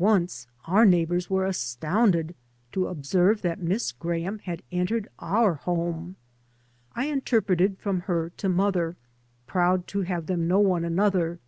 Once 0.00 0.48
our 0.66 0.84
neighbours 0.84 1.30
were 1.30 1.46
astounded 1.46 2.34
to 2.72 2.88
observe 2.88 3.42
that 3.42 3.60
Miss 3.62 3.92
Graham 3.92 4.40
had 4.40 4.60
entered 4.72 5.06
our 5.20 5.54
home. 5.54 6.16
I 6.96 7.04
interpreted 7.06 7.78
from 7.78 8.00
her 8.10 8.30
to 8.38 8.48
mother, 8.48 8.96
proud 9.46 9.86
to 9.86 10.00
have 10.00 10.26
them 10.26 10.48
know 10.48 10.58
one 10.58 10.84
another. 10.84 11.38